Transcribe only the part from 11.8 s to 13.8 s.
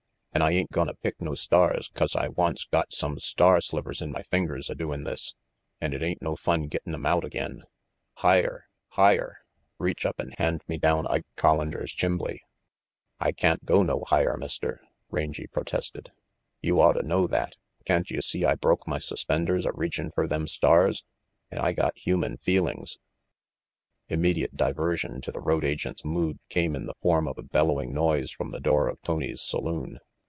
's chimbley." "I can't